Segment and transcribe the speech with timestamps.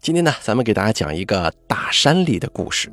[0.00, 2.90] 今天呢，咱们给大家讲一个大山里的故事。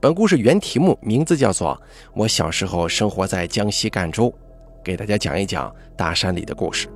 [0.00, 1.78] 本故事原题目名字叫做
[2.14, 4.30] 《我小时候生活在江西赣州》，
[4.82, 6.88] 给大家讲一讲大山里的故事。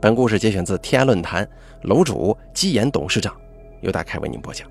[0.00, 1.48] 本故事节选自天涯论坛，
[1.82, 3.34] 楼主基岩董事长
[3.80, 4.70] 由大开为您播讲。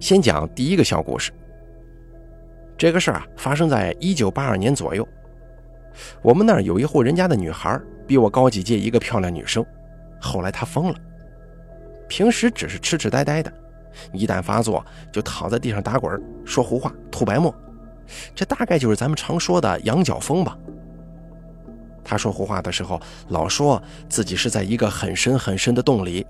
[0.00, 1.30] 先讲第一个小故事。
[2.76, 5.06] 这个事儿啊，发生在一九八二年左右。
[6.22, 9.64] 我们那儿有一户人家的女孩，比我高几届，一个漂亮女生。
[10.24, 10.94] 后来他疯了，
[12.08, 13.52] 平时只是痴痴呆呆的，
[14.12, 17.54] 一旦发作就躺在地上打滚，说胡话，吐白沫，
[18.34, 20.56] 这大概就是咱们常说的羊角风吧。
[22.02, 26.26] 他说胡话的时候，老说自己是在一个很深很深的洞里，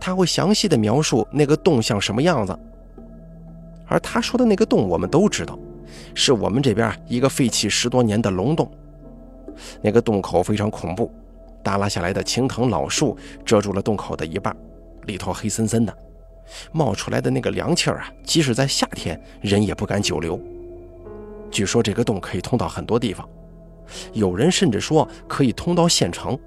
[0.00, 2.58] 他会详细的描述那个洞像什么样子。
[3.86, 5.58] 而他说的那个洞，我们都知道，
[6.14, 8.70] 是我们这边一个废弃十多年的龙洞，
[9.82, 11.12] 那个洞口非常恐怖。
[11.64, 14.54] 耷拉下来的青藤老树遮住了洞口的一半，
[15.06, 15.96] 里头黑森森的，
[16.70, 20.38] 冒出来的那个凉气儿啊，即使在夏天人也不敢久留。
[21.50, 23.28] 据说这个洞可以通到很多地方，
[24.12, 26.38] 有人甚至说可以通到县城。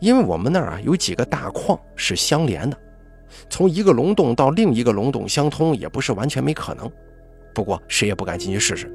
[0.00, 2.76] 因为我们那儿啊有几个大矿是相连的，
[3.48, 6.90] 从一个龙洞到另一个龙洞相通也不是完全没可能。
[7.54, 8.90] 不过谁也不敢进去试试。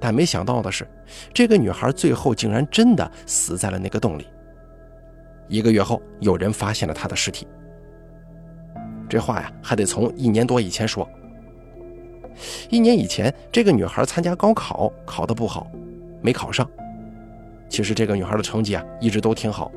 [0.00, 0.88] 但没想到的是，
[1.34, 4.26] 这个女孩最后竟然真的死在了那个洞里。
[5.46, 7.46] 一个月后，有人发现了她的尸体。
[9.08, 11.08] 这话呀，还得从一年多以前说。
[12.70, 15.70] 一年以前，这个女孩参加高考，考得不好，
[16.22, 16.68] 没考上。
[17.68, 19.70] 其实这个女孩的成绩啊，一直都挺好，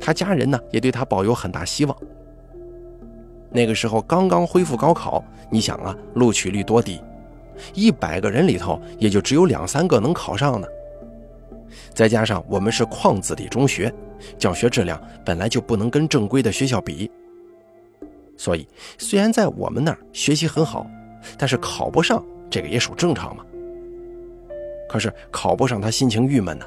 [0.00, 1.96] 她家人呢，也对她抱有很大希望。
[3.50, 7.00] 那个时候刚刚恢复高考，你想啊，录取率多低。
[7.74, 10.68] 一百个人里头，也就只有两三个能考上的。
[11.92, 13.92] 再加上我们是矿子弟中学，
[14.38, 17.10] 教学质量本来就不能跟正规的学校比，
[18.36, 18.66] 所以
[18.98, 20.86] 虽然在我们那儿学习很好，
[21.36, 23.44] 但是考不上这个也属正常嘛。
[24.88, 26.64] 可是考不上，他心情郁闷呢，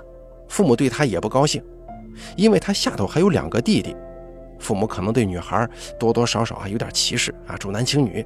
[0.48, 1.64] 父母对他也不高兴，
[2.36, 3.96] 因为他下头还有两个弟弟，
[4.60, 5.68] 父母可能对女孩
[6.00, 8.24] 多多少少还有点歧视啊，重男轻女。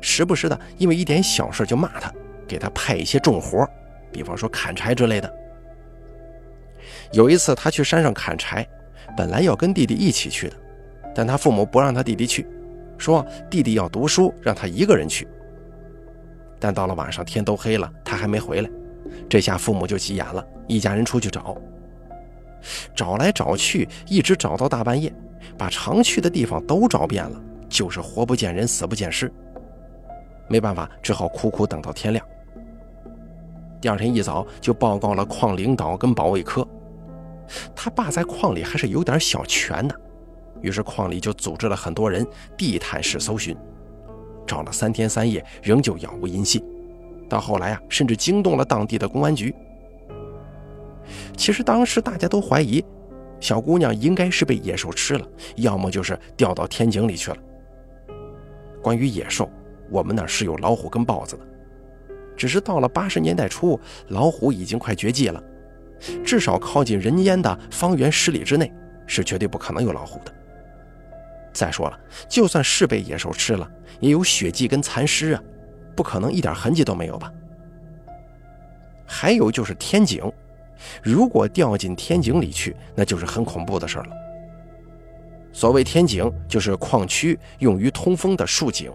[0.00, 2.12] 时不时的，因为一点小事就骂他，
[2.46, 3.68] 给他派一些重活，
[4.10, 5.32] 比方说砍柴之类的。
[7.12, 8.66] 有一次，他去山上砍柴，
[9.16, 10.56] 本来要跟弟弟一起去的，
[11.14, 12.46] 但他父母不让他弟弟去，
[12.96, 15.28] 说弟弟要读书，让他一个人去。
[16.58, 18.70] 但到了晚上，天都黑了，他还没回来，
[19.28, 21.56] 这下父母就急眼了，一家人出去找，
[22.94, 25.12] 找来找去，一直找到大半夜，
[25.58, 29.30] 把常去的地方都找遍了，就是活不见人，死不见尸。
[30.52, 32.22] 没办法，只好苦苦等到天亮。
[33.80, 36.66] 第二天一早就报告了矿领导跟保卫科。
[37.74, 39.98] 他爸在矿里还是有点小权的，
[40.60, 43.56] 于是矿里就组织了很多人地毯式搜寻，
[44.46, 46.62] 找了三天三夜，仍旧杳无音信。
[47.30, 49.54] 到后来啊，甚至惊动了当地的公安局。
[51.34, 52.84] 其实当时大家都怀疑，
[53.40, 55.26] 小姑娘应该是被野兽吃了，
[55.56, 57.38] 要么就是掉到天井里去了。
[58.82, 59.48] 关于野兽。
[59.92, 61.46] 我们那是有老虎跟豹子的，
[62.34, 65.42] 只是到了八十年代初，老虎已经快绝迹了，
[66.24, 68.72] 至少靠近人烟的方圆十里之内
[69.06, 70.32] 是绝对不可能有老虎的。
[71.52, 73.70] 再说了，就算是被野兽吃了，
[74.00, 75.42] 也有血迹跟残尸啊，
[75.94, 77.30] 不可能一点痕迹都没有吧？
[79.04, 80.32] 还有就是天井，
[81.02, 84.06] 如果掉进天井里去，那就是很恐怖的事了。
[85.52, 88.90] 所谓天井，就是矿区用于通风的竖井。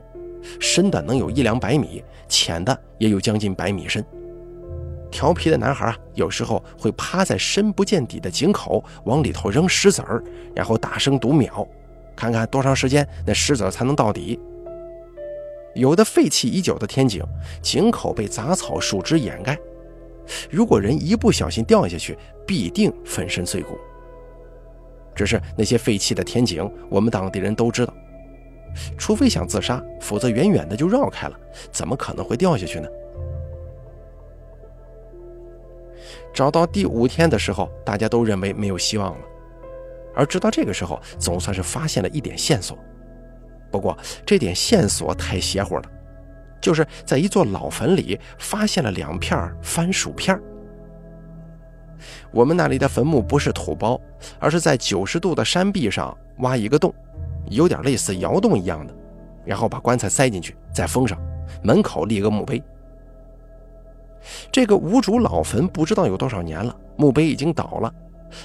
[0.60, 4.04] 深的能有一两百米，浅的也有将近百米深。
[5.10, 10.22] 调皮的男孩啊，有时候会趴在深不见底的井口，往里头扔石子儿，
[10.54, 11.68] 然后大声读秒，
[12.16, 14.40] 看看多长时间那石子才能到底。
[15.76, 17.24] 有的废弃已久的天井，
[17.62, 19.58] 井口被杂草、树枝掩盖，
[20.50, 23.78] 如果人一不小心掉下去，必定粉身碎骨。
[25.16, 27.94] 只是那些废弃的天井，我们当地人都知道。
[28.98, 31.40] 除非想自杀，否则远远的就绕开了，
[31.72, 32.88] 怎么可能会掉下去呢？
[36.34, 39.26] 找到第五天的时候，大家都认为没有希望了，
[40.16, 42.78] 而直到这个时候，总算是发现了一点线索。
[43.72, 45.84] 不过这点线索太邪乎了，
[46.62, 50.40] 就是在一座老坟里发现了两片番薯片。
[52.32, 54.00] 我们那里的坟墓不是土包，
[54.40, 56.94] 而是在九十度的山壁上挖一个洞。
[57.50, 58.94] 有点类似窑洞一样的，
[59.46, 61.18] 然后把棺材塞进去，再封上，
[61.64, 62.62] 门口立个墓碑。
[64.52, 67.94] 这个无主老坟不知道有多少年了，墓碑已经倒了，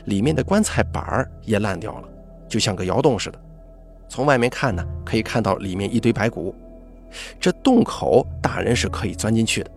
[0.05, 2.09] 里面的棺材板也烂掉了，
[2.49, 3.41] 就像个窑洞似的。
[4.09, 6.55] 从外面看呢，可以看到里面一堆白骨，
[7.41, 9.71] 这洞口大人是可以钻进去的。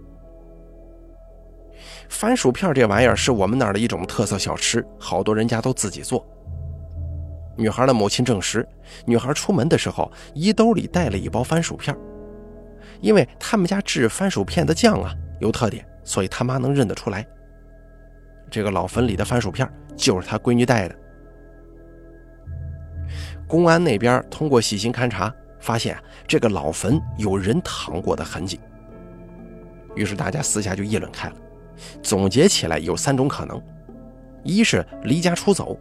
[2.07, 6.23] 番薯片这玩意儿是我们那儿的一种特色小吃，好多人家都自己做。
[7.55, 8.67] 女孩的母亲证实，
[9.05, 11.95] 女孩出门的时候衣兜里带了一包番薯片，
[13.01, 17.25] 因为他们家制番薯片的酱啊有特点，所以他妈能认得出来。
[18.49, 20.95] 这个老坟里的番薯片就是他闺女带的。
[23.47, 25.97] 公安那边通过细心勘查，发现
[26.27, 28.59] 这个老坟有人躺过的痕迹。
[29.95, 31.35] 于是大家私下就议论开了，
[32.01, 33.61] 总结起来有三种可能：
[34.43, 35.79] 一是离家出走，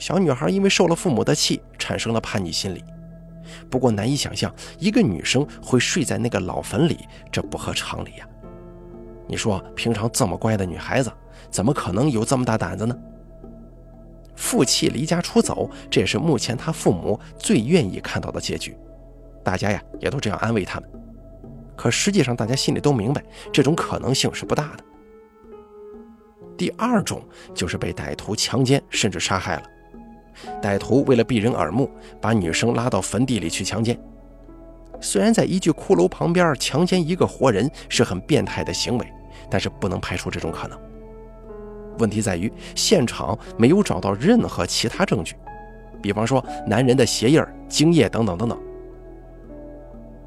[0.00, 2.82] 小女孩因为受了父母的气，产生了叛逆心理。
[3.68, 6.98] 不过难以想象一个女生会睡在那个老坟里，
[7.30, 8.26] 这不合常理呀。
[9.28, 11.12] 你说平常这么乖的女孩子，
[11.50, 12.96] 怎么可能有这么大胆子呢？
[14.34, 18.74] 负气离家出走，这也是目前他父母最愿意看到的结局。
[19.44, 20.90] 大家呀，也都这样安慰他们。
[21.76, 24.84] 可实际上，大家心里都明白，这种可能性是不大的。
[26.56, 27.22] 第二种
[27.54, 29.62] 就是被歹徒强奸甚至杀害了。
[30.62, 31.90] 歹徒为了避人耳目，
[32.20, 33.98] 把女生拉到坟地里去强奸。
[35.00, 39.06] 虽然在一具骷髅旁边强奸一个活人是很变态的行为，
[39.50, 40.78] 但是不能排除这种可能。
[41.98, 45.34] 问题在于，现场没有找到任何其他证据，
[46.02, 48.58] 比方说男人的鞋印、精液等等等等。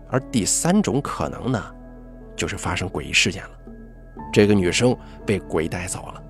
[0.09, 1.63] 而第三种可能呢，
[2.35, 3.49] 就是发生诡异事件了，
[4.31, 4.95] 这个女生
[5.25, 6.23] 被鬼带走了。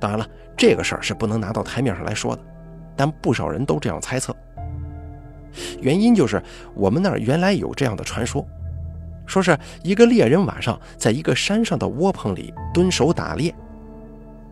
[0.00, 0.26] 当然了，
[0.60, 2.42] 这个事儿是不能拿到台面上来说的，
[2.94, 4.36] 但不少人都这样猜测。
[5.80, 6.42] 原因就是
[6.74, 8.46] 我们那儿原来有这样的传说，
[9.24, 13.54] 说是一个猎人晚上在一个山上的窝棚里蹲守打猎。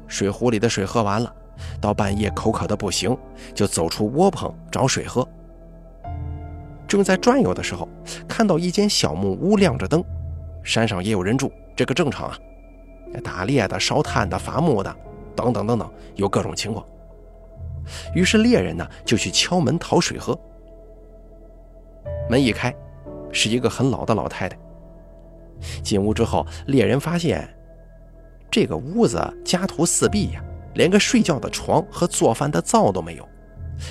[0.06, 1.30] 水壶里的水喝完了，
[1.78, 3.14] 到半夜口渴的不行，
[3.52, 5.28] 就走出窝棚找水喝。
[6.86, 7.86] 正在转悠的时候，
[8.26, 10.02] 看到一间小木屋亮着灯，
[10.62, 12.38] 山上也有人住，这个正常啊。
[13.22, 14.96] 打猎的、烧炭的、伐木的，
[15.38, 16.84] 等等等等，有各种情况。
[18.12, 20.36] 于是猎人呢就去敲门讨水喝。
[22.28, 22.74] 门一开，
[23.32, 24.58] 是一个很老的老太太。
[25.82, 27.48] 进屋之后，猎人发现。
[28.50, 30.42] 这个屋子家徒四壁呀，
[30.74, 33.28] 连个睡觉的床和做饭的灶都没有，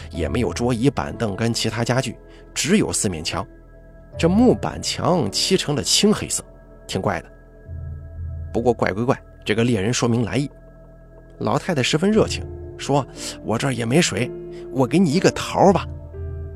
[0.10, 2.18] 也没有桌椅板凳跟其他家具，
[2.54, 3.46] 只有四面墙。
[4.18, 6.44] 这木板墙漆成了青黑色，
[6.88, 7.30] 挺怪的。
[8.52, 9.16] 不过怪归怪，
[9.46, 10.50] 这个猎人说明来意。
[11.40, 12.44] 老太太十分热情，
[12.78, 13.06] 说
[13.44, 14.32] ：“我这儿也没水，
[14.72, 15.86] 我给你一个桃吧。”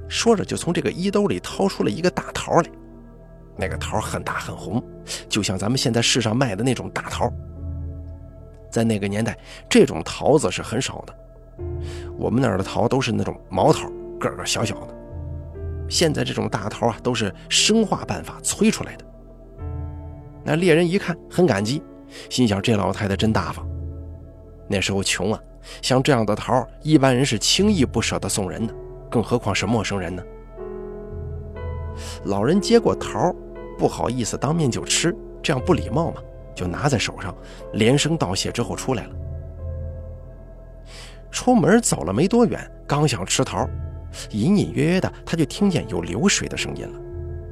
[0.09, 2.65] 说着就从这个衣兜里掏出了一个大桃来。
[3.57, 4.83] 那个桃很大很红，
[5.29, 7.31] 就像咱们现在市上卖的那种大桃。
[8.71, 9.37] 在那个年代，
[9.69, 11.15] 这种桃子是很少的。
[12.17, 13.89] 我们那儿的桃都是那种毛桃，
[14.19, 14.95] 个个小小的。
[15.89, 19.05] 现在这种大桃啊，都是生化办法催出来的。
[20.43, 21.83] 那猎人一看很感激，
[22.29, 23.67] 心想这老太太真大方。
[24.71, 25.39] 那时候穷啊，
[25.81, 28.73] 像这样的桃，一般人是轻易不舍得送人的，
[29.09, 30.23] 更何况是陌生人呢？
[32.23, 33.35] 老人接过桃，
[33.77, 35.13] 不好意思当面就吃，
[35.43, 36.21] 这样不礼貌嘛。
[36.55, 37.35] 就拿在手上，
[37.73, 39.09] 连声道谢之后出来了。
[41.31, 43.67] 出门走了没多远，刚想吃桃，
[44.31, 46.99] 隐隐约约的他就听见有流水的声音了。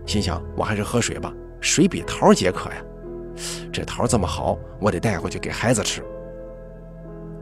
[0.06, 2.76] 心想：我还是喝水吧，水比桃解渴呀。
[3.72, 6.04] 这桃这么好，我得带回去给孩子吃。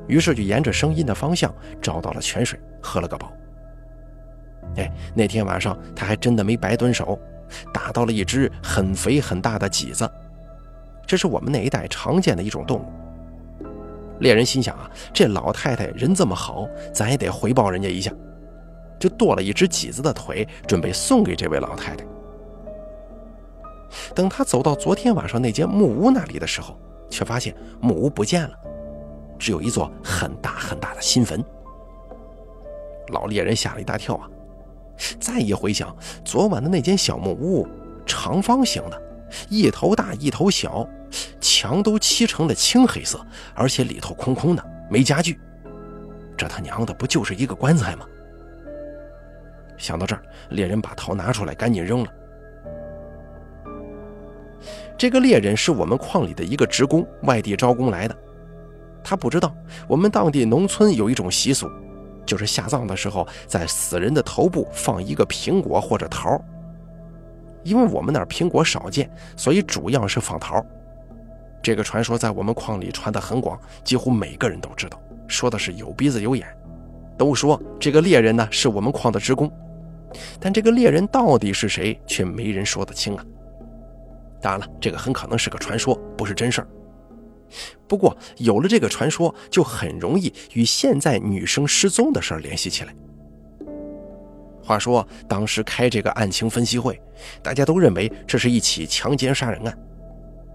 [0.08, 3.32] 于是就沿着声音的方向找到了泉水，喝了个饱。
[4.76, 7.20] 哎，那天晚上他还真的没白蹲守，
[7.74, 10.10] 打到了一只很肥很大的麂子。
[11.06, 12.86] 这是我们那一带常见的一种动物。
[14.20, 18.12] 猎人心想啊，这老太太人这么好，咱也得回报人家一下，
[19.00, 22.06] 就剁了一只麂子的腿，准备送给这位老太太。
[24.14, 26.78] 等他走到昨天晚上那间木屋那里的时候，
[27.10, 28.52] 却发现木屋不见了，
[29.38, 31.44] 只有一座很大很大的新坟。
[33.10, 34.30] 老猎人吓了一大跳啊！
[35.20, 37.68] 再一回想，昨晚的那间小木屋，
[38.06, 39.02] 长方形的。
[39.50, 40.88] 一头大一头小，
[41.40, 43.20] 墙都漆成了青黑色，
[43.54, 45.40] 而且里头空空的，没家具。
[46.38, 48.06] 这他娘的不就是一个棺材吗？
[49.78, 52.14] 想到这儿，猎人把桃拿出来，赶紧扔了。
[54.98, 58.18] 这个猎人是我们矿里的一个职工，外地招工来的。
[59.10, 59.56] 他不知道
[59.88, 61.66] 我们当地农村有一种习俗，
[62.26, 66.38] 就是下葬的时候，在死人的头部放一个苹果或者桃。
[67.64, 70.62] 因为我们那苹果少见，所以主要是放桃。
[71.64, 75.02] 这个传说在我们矿里传得很广，几乎每个人都知道。
[75.26, 76.46] 说的是有鼻子有眼，
[77.18, 79.50] 都说这个猎人呢是我们矿的职工，
[80.38, 83.26] 但这个猎人到底是谁，却没人说得清啊。
[84.42, 86.68] 当然了，这个很可能是个传说，不是真事儿。
[87.88, 92.94] 不过有了这个传说，就很容易与现在女生失踪的事儿联系起来。
[94.64, 97.02] 话说当时开这个案情分析会，
[97.42, 99.78] 大家都认为这是一起强奸杀人案，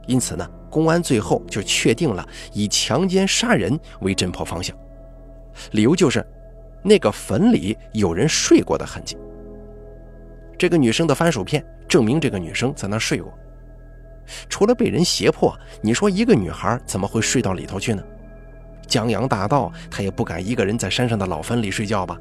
[0.07, 4.77] 因此呢，公安最后就确定了以强奸杀人为侦破方向。
[5.71, 6.23] 理由就是
[6.83, 9.17] 那个坟里有人睡过的痕迹。
[10.59, 13.33] 这个女生的番薯片证明这个女生在那睡过。
[14.49, 18.03] 除了被人胁迫，你说一个女孩怎么会睡到里头去呢？
[18.87, 22.19] 江洋大盗，他也不敢一个人在山上的老坟里睡觉吧？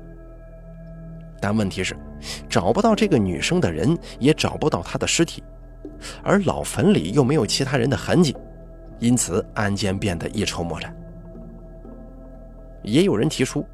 [1.41, 1.95] 但问题是，
[2.47, 5.43] 找不到这个女生的人，也找不到她的尸体，
[6.23, 8.35] 而老坟里又没有其他人的痕迹，
[8.99, 10.95] 因此案件变得一筹莫展。
[12.83, 13.65] 也有人提出，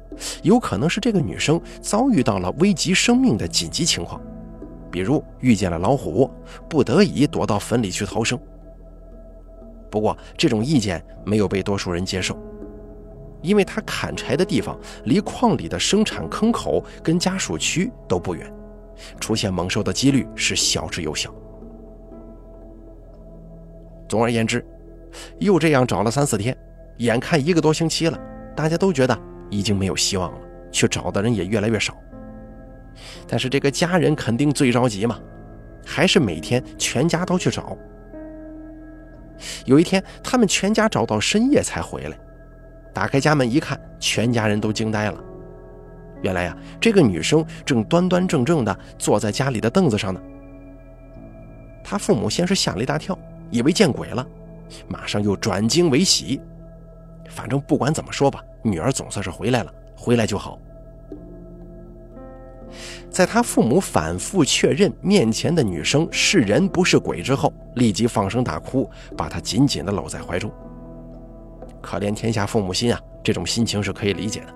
[0.42, 4.20] 有可能是这个女生遭遇到了危及生命的紧急情况。
[4.90, 6.30] 比如遇见了老虎，
[6.68, 8.38] 不得已躲到坟里去逃生。
[9.90, 12.36] 不过这种意见没有被多数人接受，
[13.42, 18.52] 因为他砍柴的地方离矿里的生产坑口跟家属区都不远，
[19.20, 21.32] 出现猛兽的几率是小之又小。
[24.08, 24.64] 总而言之，
[25.38, 26.56] 又这样找了三四天，
[26.98, 28.18] 眼看一个多星期了，
[28.56, 29.18] 大家都觉得
[29.50, 30.38] 已经没有希望了，
[30.70, 31.94] 去找的人也越来越少。
[33.26, 35.18] 但是这个家人肯定最着急嘛，
[35.84, 37.76] 还是每天全家都去找。
[39.66, 42.18] 有一天，他们全家找到深夜才回来，
[42.92, 45.24] 打开家门一看，全家人都惊呆了。
[46.22, 50.20] 原来呀，这个女生正端端正正地坐在家里的凳子上呢。
[51.84, 53.16] 他父母先是吓了一大跳，
[53.50, 54.26] 以为见鬼了，
[54.88, 56.40] 马上又转惊为喜。
[57.30, 60.58] 反正不管怎么说吧，女儿总算是回来了，回来就好。
[63.10, 70.50] 在他父母反复确认面前的女生是人不是鬼之后，立即放声大哭，把她紧紧地搂在怀中。
[71.80, 74.54] 可怜天下父母心啊，这种心情是可以理解的。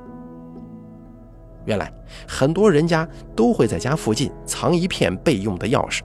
[1.65, 1.93] 原来
[2.27, 6.01] 很多人家都会在家附近藏一片备用的钥匙，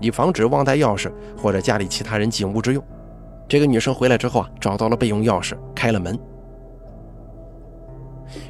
[0.00, 2.84] 以防止忘带钥匙或者家里其他人进屋之用。
[3.48, 6.18] 这个女生回来之后啊，找到了备用钥匙，开了门。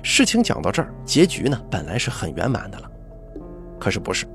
[0.02, 2.90] 事情讲到这儿，结局呢本来是很圆满的了。
[3.78, 4.26] 可是不是，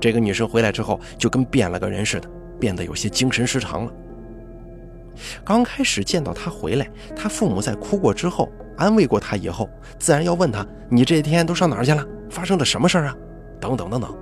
[0.00, 3.92] 这个女生回来之后就跟变了个人似的，变得有些精神失常了。
[5.44, 12.06] 刚开始见到她回来，她父母在哭过之后，安慰过她以后，自然要问她：“你这天都上哪儿去了？
[12.28, 13.16] 发生了什么事儿啊？”
[13.60, 14.14] 等等等等。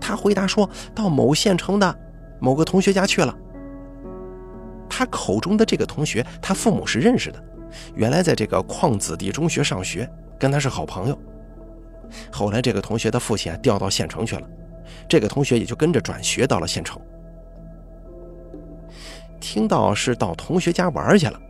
[0.00, 1.94] 她回答说到某县城的
[2.38, 3.34] 某个同学家去了。
[4.88, 7.42] 她口中的这个同学，她父母是认识的，
[7.94, 10.08] 原来在这个矿子弟中学上学，
[10.38, 11.18] 跟他是好朋友。
[12.30, 14.42] 后来，这个同学的父亲啊调到县城去了，
[15.08, 17.00] 这个同学也就跟着转学到了县城。
[19.40, 21.40] 听到是到同学家玩去了，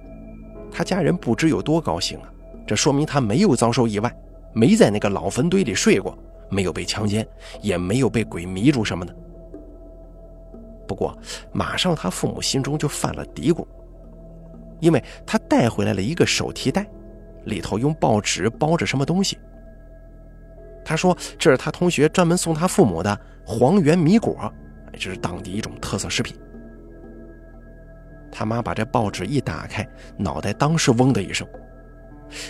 [0.71, 2.31] 他家人不知有多高兴啊！
[2.67, 4.15] 这说明他没有遭受意外，
[4.53, 6.17] 没在那个老坟堆里睡过，
[6.49, 7.27] 没有被强奸，
[7.61, 9.13] 也没有被鬼迷住什么的。
[10.87, 11.17] 不过，
[11.53, 13.67] 马上他父母心中就犯了嘀咕，
[14.81, 16.87] 因为他带回来了一个手提袋，
[17.45, 19.39] 里头用报纸包着什么东西。
[20.85, 24.53] 他说：“这是他同学专门送他父母的黄圆米果，
[24.95, 26.37] 这是当地一种特色食品。”
[28.33, 31.47] 他妈把这报纸一打开，脑袋当时嗡的一声，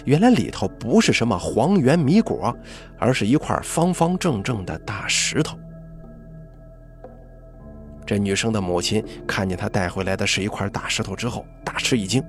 [0.04, 2.56] 原来里头不是什么黄圆米果，
[2.98, 5.58] 而是一块方方正正的大石头。
[8.10, 12.20] 这女生的母亲看见他带回来的是一块大石头之后，大吃一惊。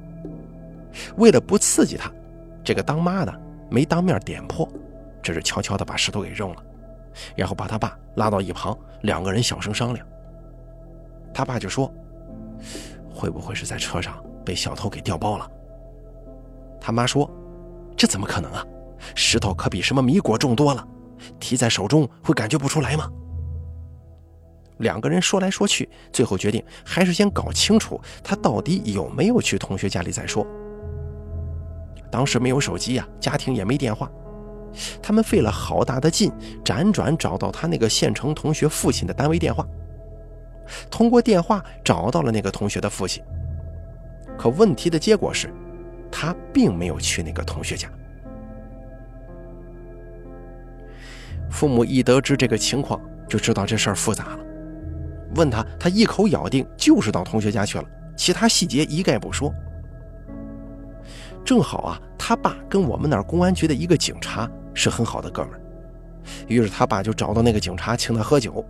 [1.17, 2.07] 为了不刺激他，
[2.63, 4.69] 这个当妈的没当面点破。
[5.23, 6.63] 只是悄悄地把石头给扔了，
[7.35, 10.05] 然后把他爸拉到一旁，两个人小声商量。
[11.33, 11.91] 他爸就说
[13.11, 15.49] ：“会不会是在车上被小偷给调包了？”
[16.79, 17.27] 他妈说
[17.97, 18.63] ：“这怎么可能啊？
[19.15, 20.87] 石头可比什么米果重多了，
[21.39, 23.11] 提在手中会感觉不出来吗？”
[24.81, 30.45] 两个人说来说去，最后决定还是先搞清楚他到底有没有去同学家里再说。
[32.11, 34.11] 当时没有手机呀，家庭也没电话。
[35.01, 36.31] 他们费了好大的劲，
[36.63, 39.65] 辗转找到他那个县城同学父亲的单位电话，
[40.89, 43.23] 通过电话找到了那个同学的父亲。
[44.37, 45.53] 可问题的结果是，
[46.09, 47.89] 他并没有去那个同学家。
[51.49, 54.39] 父母一得知这个情况，就知道这事儿复杂了，
[55.35, 57.85] 问他，他一口咬定就是到同学家去了，
[58.17, 59.53] 其他细节一概不说。
[61.43, 65.61] 正好啊，他爸跟我们那儿公安局的一个警察是很好的哥们儿，
[66.47, 68.63] 于是他爸就找到那个警察请他喝酒。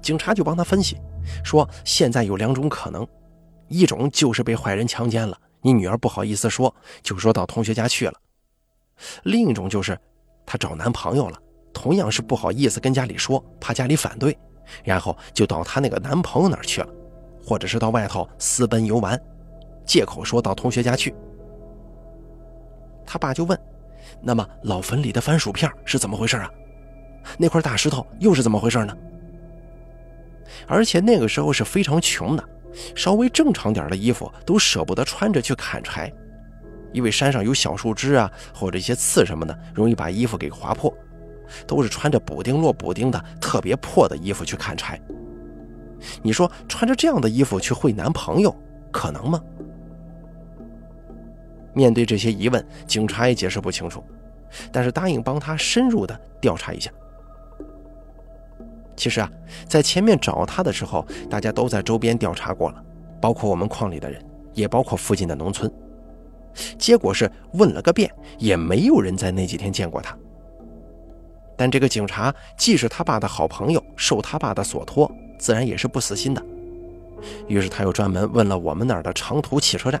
[0.00, 0.96] 警察就帮他分析，
[1.42, 3.04] 说现在有两种可能，
[3.66, 8.12] 一种就是被坏人强奸了，你女儿不好意思说，就说到同学家去了；
[9.24, 9.98] 另一种就是
[10.46, 11.36] 她找男朋友了，
[11.72, 14.38] 同样是不好意思跟家里说，怕家里反对，
[14.84, 16.88] 然后就到她那个男朋友那儿去了，
[17.44, 19.20] 或者是到外头私奔游玩，
[19.84, 21.14] 借口说到同学家去。
[23.06, 23.58] 他爸就问
[24.20, 26.50] ：“那么老坟里的番薯片是怎么回事啊？
[27.38, 28.96] 那块大石头又是怎么回事呢？”
[30.66, 32.44] 而且那个时候是非常穷的，
[32.94, 36.12] 稍微正常点的衣服都舍不得穿着去砍柴，
[36.92, 40.92] 因为山上有小树枝啊，或者一些刺什么的，容易把衣服给划破，
[41.66, 45.00] 都是穿着补丁摞补丁的特别破的衣服去砍柴。
[46.22, 48.54] 你说穿着这样的衣服去会男朋友，
[48.92, 49.40] 可能吗？
[51.72, 54.02] 面对这些疑问，警察也解释不清楚，
[54.72, 56.90] 但是答应帮他深入的调查一下。
[58.96, 59.30] 其实啊，
[59.68, 62.82] 在前面找他的时候，大家都在周边调查过了，
[63.20, 64.24] 包括我们矿里的人，
[64.54, 65.70] 也包括附近的农村。
[66.78, 70.16] 结果是问了个遍，也没有人在那几天见过他。
[71.56, 76.44] 但这个警察既是他爸的好朋友，受他爸的所托，自然也是不死心的。
[77.48, 80.00] 于是他又专门问了我们那儿的长途汽车站。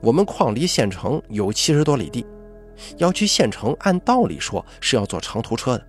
[0.00, 2.26] 我们矿离县城有七十多里地，
[2.96, 5.86] 要去县城，按道理说是要坐长途车的。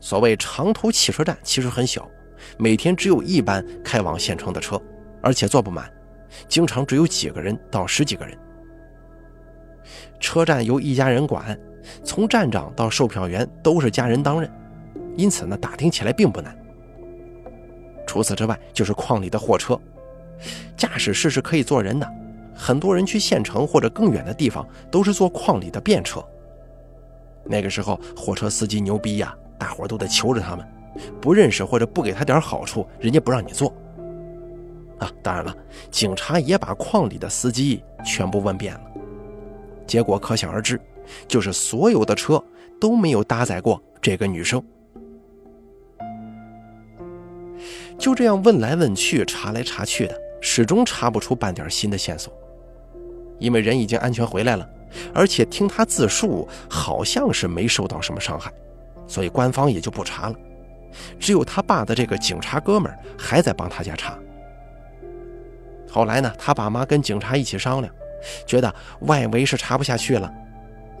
[0.00, 2.08] 所谓长途汽车站其实很小，
[2.58, 4.80] 每天只有一班开往县城的车，
[5.20, 5.88] 而且坐不满，
[6.48, 8.36] 经常只有几个人到十几个人。
[10.18, 11.56] 车站由一家人管，
[12.04, 14.50] 从站长到售票员都是家人担任，
[15.16, 16.56] 因此呢打听起来并不难。
[18.06, 19.78] 除此之外，就是矿里的货车，
[20.76, 22.10] 驾驶室是可以坐人的，
[22.54, 26.22] 很多人去县城或者更远的地方都是坐矿里的便车。
[27.44, 29.34] 那个时候货车司机牛逼呀！
[29.58, 30.66] 大伙都得求着他们，
[31.20, 33.72] 不认识或者不给他点好处，人家不让你坐。
[34.98, 35.56] 啊，当然了，
[35.90, 38.80] 警察也把矿里的司机全部问遍了，
[39.86, 40.80] 结果可想而知，
[41.26, 42.42] 就是所有的车
[42.80, 44.62] 都没有搭载过这个女生。
[47.98, 52.32] 就这样问来问去，查来查去的，始终查不出半点新的线索。
[53.38, 54.68] 因为人已经安全回来了，
[55.14, 58.52] 而且听他自述，好像是没受到什么伤害。
[59.06, 60.36] 所以官方也就不查了，
[61.18, 64.18] 只有他爸的这个警察哥们儿还在帮他家查。
[65.90, 67.92] 后来呢，他爸妈跟警察一起商量，
[68.46, 70.32] 觉得外围是查不下去了，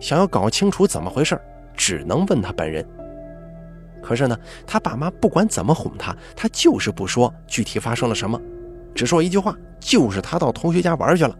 [0.02, 1.40] 想要搞清楚怎么回事，
[1.74, 2.84] 只能问他本人。
[4.02, 4.36] 可是呢，
[4.66, 8.38] 他爸妈不管怎么哄他，他就是不说具体发生了什么，
[8.96, 11.38] 只说一句话，就是他到同学家玩去了。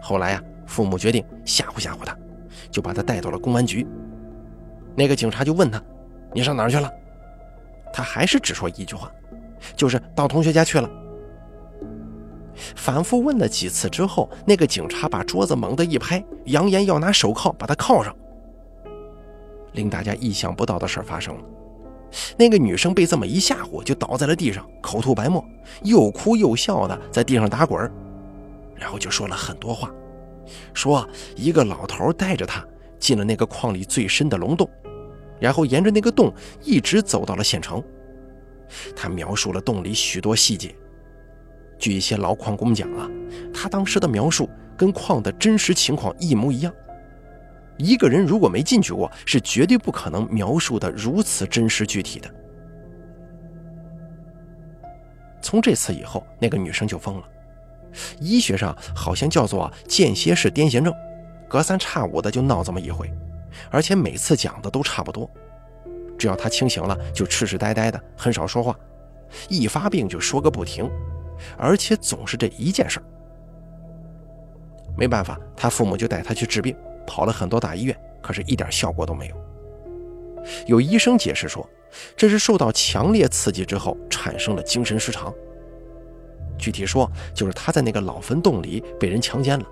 [0.00, 2.16] 后来呀，父母决定吓唬吓唬他，
[2.70, 3.86] 就把他带到了公安局。
[4.96, 5.80] 那个警察就问他
[6.32, 6.90] ：“你上哪儿去了？”
[7.92, 9.12] 他还是只说一句话，
[9.76, 10.88] 就是到同学家去了。
[12.76, 18.14] 反复问了几次之后，那个警察把桌子猛地一拍，扬言要拿手铐把他铐上。
[19.72, 21.40] 令大家意想不到的事发生了，
[22.36, 25.44] 那个女生被这么一吓唬，就倒在了地上，口吐白沫，
[25.82, 27.78] 又哭又笑的在地上打滚，
[28.74, 29.92] 然后就说了很多话，
[30.72, 32.66] 说一个老头带着他
[32.98, 34.68] 进了那个矿里最深的龙洞。
[35.38, 37.80] 然后沿着那个洞一直走到了县城，
[38.96, 40.74] 他描述了洞里许多细节。
[41.78, 43.08] 据一些老矿工讲啊，
[43.54, 46.72] 他当时的描述跟矿的真实情况一模一样。
[47.76, 52.28] 一个人如果没进去过，是绝对不可能描述的如此真实具体的。
[55.40, 57.22] 从这次以后，那个女生就疯了，
[58.18, 60.92] 医学上好像叫做间歇式癫痫症，
[61.48, 63.08] 隔三差五的就闹这么一回。
[63.70, 65.30] 而且每次讲的都差不多，
[66.18, 68.74] 只要她清醒了，就痴痴呆呆的，很少说话；
[69.48, 70.90] 一发病就说个不停，
[71.56, 73.04] 而且总是这一件事儿。
[74.96, 79.36] 没办法，他父母就带他去治病，跑了很多大医院，可是一点效果都没有。
[80.66, 81.68] 有医生解释说，
[82.16, 85.32] 这是受到强烈刺激之后产生了精神失常。
[86.58, 89.66] 具体说，就是他在那个老坟洞里被人强奸了，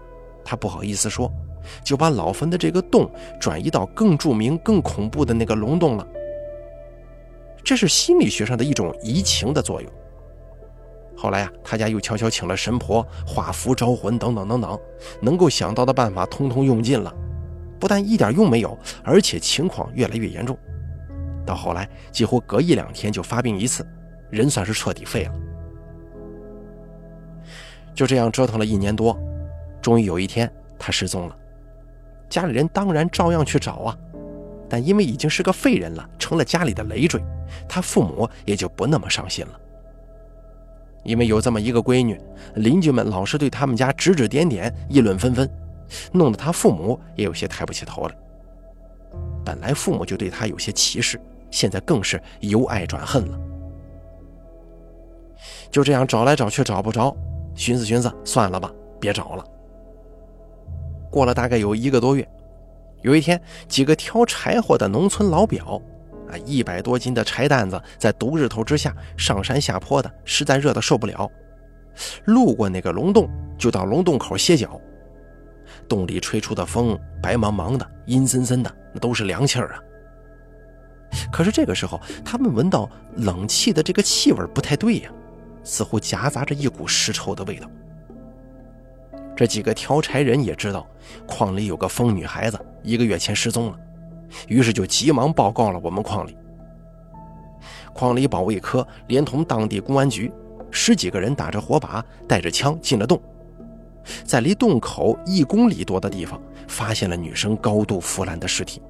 [0.45, 1.31] 他不好意思说。
[1.83, 6.07] 就把老坟的这个洞转移到更著名、更恐怖的那个龙洞了。
[7.65, 9.91] 这是心理学上的一种移情的作用。
[11.17, 14.79] 后来呀，他家又悄悄请了神婆、画符招魂等等等等，
[15.21, 17.13] 能够想到的办法通通用尽了，
[17.81, 20.57] 不但一点用没有，而且情况越来越严重。
[21.47, 23.87] 到后来，几乎隔一两天就发病一次，
[24.31, 25.33] 人算是彻底废了。
[27.95, 29.19] 就这样折腾了一年多，
[29.81, 31.37] 终于有一天他失踪了。
[32.29, 33.97] 家里人当然照样去找啊，
[34.69, 37.23] 但因为已经是个废人了，成了家里的累赘，
[37.67, 39.61] 他父母也就不那么伤心了。
[41.07, 42.21] 因为有这么一个闺女，
[42.57, 45.49] 邻居们老是对他们家指指点点，议论纷纷，
[46.13, 48.15] 弄得他父母也有些抬不起头来。
[49.45, 53.39] 本来父母就对他有些歧视，现在更是由爱转恨了。
[55.71, 57.17] 就这样找来找去找不着，
[57.55, 59.45] 寻思寻思，算了吧，别找了。
[61.11, 62.27] 过了大概有一个多月，
[63.03, 65.81] 有一天，几个挑柴火的农村老表，
[66.31, 71.31] 啊，一百多斤的柴担子在毒日头之下上山下坡的，实在热得受不了，
[72.25, 74.81] 路过那个龙洞，就到龙洞口歇脚。
[75.89, 79.81] 洞里吹出的风白茫茫的、阴森森的，那都是凉气儿啊。
[81.31, 85.11] 可是这个时候，他们闻到冷气的这个气味不太对呀，
[85.63, 87.71] 似乎夹杂着一股尸臭的味道。
[89.37, 90.87] 这几个挑柴人也知道
[91.27, 93.79] 矿里有个疯女孩子，一个月前失踪了，
[94.49, 96.37] 于是就急忙报告了我们矿里。
[97.95, 100.31] 矿里保卫科连同当地公安局
[100.71, 103.21] 十几个人打着火把，带着枪进了洞。
[104.25, 108.81] 在离洞口一公里多的地方，发现了女生高度腐烂的尸体。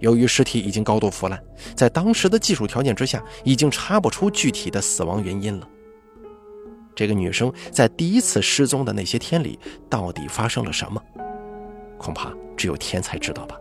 [0.00, 1.40] 由于尸体已经高度腐烂，
[1.76, 5.68] 在当时的技术条件之下，已经查不出具体的死亡原因了。
[6.94, 11.00] 这个女生在第一次失踪的那些天里，到底发生了什么？
[11.96, 13.56] 恐怕只有天才知道吧。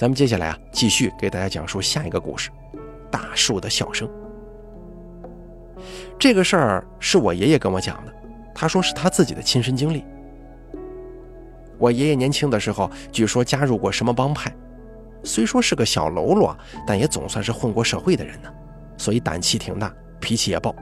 [0.00, 2.48] 咱们接下来啊，继续给大家讲述下一个故事：
[3.10, 4.08] 大树的笑声。
[6.18, 8.14] 这个事儿是我爷爷跟我讲的，
[8.54, 10.02] 他说是他自己的亲身经历。
[11.76, 14.50] 我爷爷年轻的时候，据说加入过什么帮派，
[15.22, 18.50] 虽说是个小喽啰，但也总算是混过社会的人呢，
[18.96, 20.74] 所以胆气挺大，脾气也暴。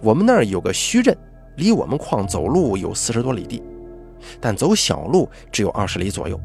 [0.00, 1.16] 我们那儿有个墟镇，
[1.54, 3.62] 离我们矿走路有四十多里地，
[4.40, 6.40] 但走小路只有二十里左右，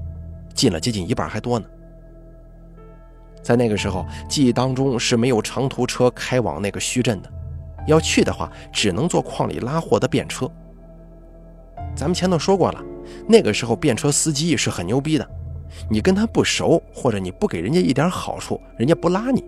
[0.62, 1.66] 进了接近一半还多呢。
[3.42, 7.32] 在那个时候，记忆当中是没有长途车开往那个墟镇的，
[7.88, 10.48] 要去的话，只能坐矿里拉货的便车。
[11.96, 12.80] 咱们前头说过了，
[13.28, 15.28] 那个时候便车司机是很牛逼的，
[15.90, 19.44] 你跟他不熟，或者你不给人家一点好处，人家不拉你。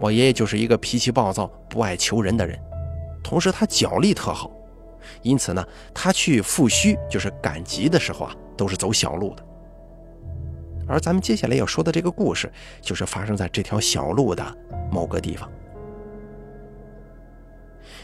[0.00, 2.58] 我爷爷就是一个脾气暴躁、不爱求人的人，
[3.22, 4.50] 同时他脚力特好，
[5.22, 5.64] 因此呢，
[5.94, 9.44] 他去复墟就是赶集的时候啊，都是走小路的。
[10.86, 14.44] 而咱们接下来要说的这个故事，就是发生在这条小路的
[14.90, 15.50] 某个地方。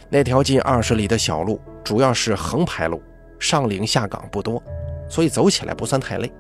[0.09, 3.03] 那条近二十里的小路主要是横排路，
[3.39, 4.63] 上岭下岗不多，
[5.09, 6.33] 所以走起来不算太累。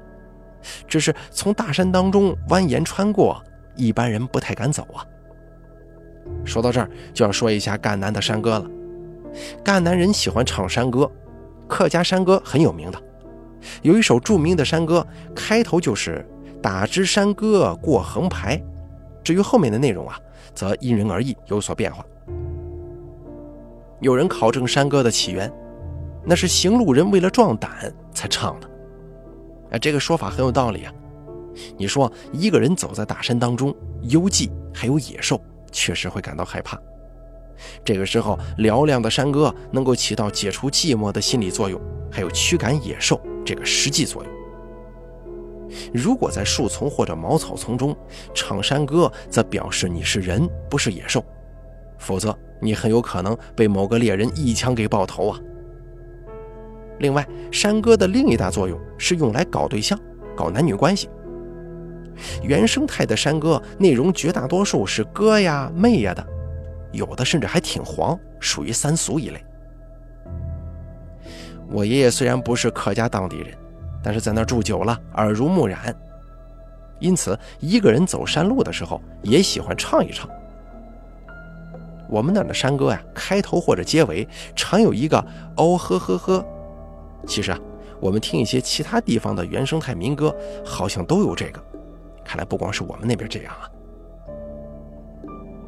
[0.88, 3.42] 只是从大山当中蜿蜒穿过，
[3.76, 5.06] 一般人不太敢走啊。
[6.44, 8.66] 说到这儿，就要说一下赣南的山歌了。
[9.64, 11.10] 赣南人喜欢唱山歌，
[11.68, 13.02] 客家山歌很有名的。
[13.82, 16.26] 有一首著名的山歌，开头就是
[16.62, 18.60] “打支山歌过横排”，
[19.22, 20.18] 至于后面的内容啊，
[20.54, 22.04] 则因人而异，有所变化。
[24.00, 25.52] 有人考证山歌的起源，
[26.24, 28.70] 那是行路人为了壮胆才唱的。
[29.72, 30.92] 哎，这个说法很有道理啊。
[31.76, 36.80] 你说一个人走在大山当中，幽寂还有野兽，确实会感到害怕。
[37.84, 43.20] 这个时候，嘹亮的山歌能够起到解除寂寞的心理作用，还有驱赶野兽。
[43.44, 44.32] 这个实际作用。
[45.94, 47.96] 如果在树丛或者茅草丛中
[48.34, 51.24] 唱山歌，则表示你是人，不是野兽，
[51.98, 55.40] 否则你很有可能被某个猎人一枪给爆头啊。
[56.98, 59.98] 另外，山歌的另一大作用是用来搞对象、
[60.36, 61.08] 搞男女关系。
[62.42, 66.26] 原生态的山歌内容绝大多数是歌呀、妹呀的，
[66.92, 69.44] 有的甚至还挺黄，属于三俗一类。
[71.68, 73.56] 我爷爷虽然不是客家当地人，
[74.02, 75.94] 但是在那住久了，耳濡目染，
[76.98, 80.28] 因此一个人走山路的时候也喜欢唱一唱。
[82.08, 84.26] 我们那的山歌呀，开头或者结尾
[84.56, 85.24] 常有一个
[85.56, 86.44] “哦呵呵呵”。
[87.24, 87.58] 其实啊，
[88.00, 91.62] 我们听一些其他地方的原生态民歌，好像都有这个。
[92.24, 93.70] 看来不光是我们那边这样啊。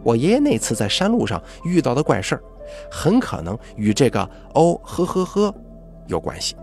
[0.03, 2.43] 我爷爷那次在山路上遇到的怪事儿，
[2.91, 4.21] 很可能与这个
[4.55, 5.55] “哦呵呵呵”。
[6.09, 6.57] 有关系。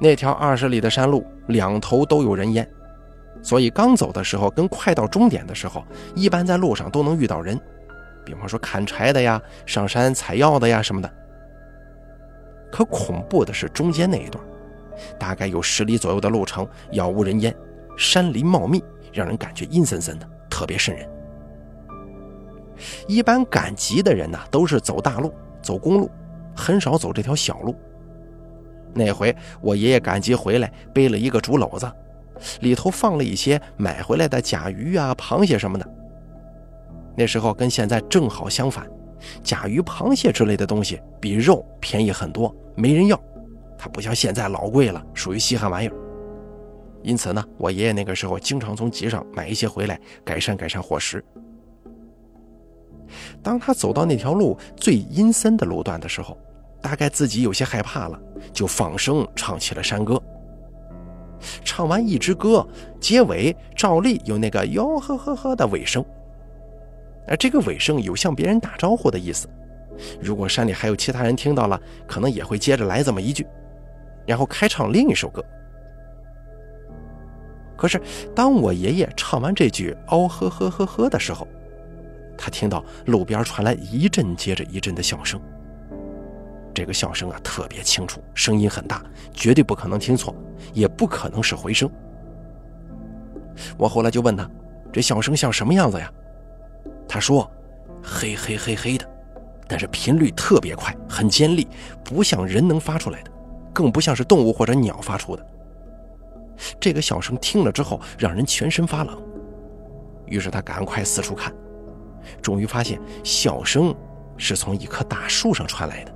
[0.00, 2.68] 那条二十里的山路两头都有人烟，
[3.42, 7.60] 所以刚走的时候跟快到终点的时候，一般在路上都能遇到人，
[8.24, 11.10] 比方说砍柴的呀、上山采药的呀什么的。
[12.72, 14.42] 可恐怖的是中间那一段，
[15.18, 17.54] 大概有十里左右的路程，杳无人烟，
[17.96, 21.08] 山林茂密，让人感觉阴森森的，特别瘆人。
[23.06, 26.10] 一般赶集的人呢，都是走大路、走公路，
[26.56, 27.74] 很少走这条小路。
[28.94, 31.90] 那回我爷爷赶集回来，背了一个竹篓子，
[32.60, 35.88] 里头放了一些买回来的甲鱼啊、螃蟹什么的。
[37.16, 38.86] 那时候跟现在正好相反，
[39.42, 43.18] 甲鱼、螃蟹之类的东西比肉便宜很多，没人要。
[43.78, 45.94] 它不像现在老贵了，属于稀罕玩意儿。
[47.02, 51.24] 因此呢，我爷爷那个时候经常从集上买一些回来，改善改善伙食。
[53.42, 56.38] 当他走到那条路最阴森的路段的时候，
[56.80, 58.18] 大概自己有些害怕了，
[58.52, 60.20] 就放声唱起了山歌。
[61.64, 62.66] 唱完一支歌，
[63.00, 66.04] 结尾照例有那个吆喝呵呵的尾声。
[67.26, 69.48] 而这个尾声有向别人打招呼的意思。
[70.20, 73.46] 如果山里还有其他人听到了，可能也会接着来这么一句，
[74.26, 75.44] 然后开唱另一首歌。
[77.76, 78.00] 可是
[78.34, 81.46] 当我爷爷唱完这句嗷呵呵呵呵的时候，
[82.36, 85.40] 他听到路边传来一阵接着一阵的笑声。
[86.74, 89.02] 这个笑声啊特别清楚，声音很大，
[89.34, 90.34] 绝对不可能听错，
[90.72, 91.90] 也不可能是回声。
[93.76, 94.48] 我后来就问他，
[94.90, 96.10] 这笑声像什么样子呀？
[97.06, 97.50] 他说
[98.02, 99.06] ：“嘿嘿嘿嘿的，
[99.68, 101.68] 但是频率特别快，很尖利，
[102.02, 103.30] 不像人能发出来的，
[103.72, 105.46] 更不像是动物或者鸟发出的。
[106.80, 109.20] 这个笑声听了之后，让人全身发冷。
[110.26, 111.52] 于是他赶快四处看，
[112.40, 113.94] 终于发现笑声
[114.36, 116.14] 是从一棵大树上传来的。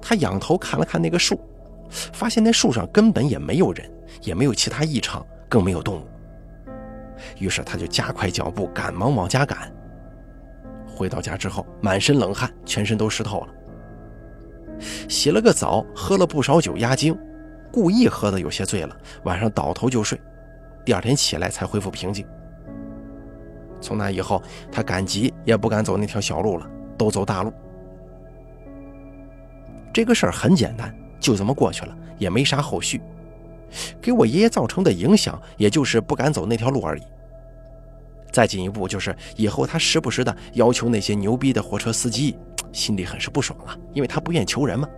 [0.00, 1.38] 他仰头看了看那个树，
[1.90, 3.88] 发现那树上根本也没有人，
[4.22, 6.06] 也没有其他异常，更没有动物。”
[7.38, 9.70] 于是他就加快脚步，赶忙往家赶。
[10.86, 13.48] 回到家之后，满身冷汗，全身都湿透了。
[15.08, 17.16] 洗了个澡，喝了不少酒压惊，
[17.72, 20.20] 故意喝的有些醉了，晚上倒头就睡。
[20.84, 22.26] 第二天起来才恢复平静。
[23.80, 27.52] 从那以后，他赶集也不敢走那条小路了，都走大路。
[29.92, 33.00] 这个事儿很简单，就这么过去了，也没啥后续。
[34.00, 37.02] 给我爷爷造成的影响，也就是不敢走那条路而已。
[38.32, 42.36] 再进一步，就是以后他时不时的要求那些牛逼的货车司机，
[42.72, 44.88] 心里很是不爽啊，因为他不愿求人嘛。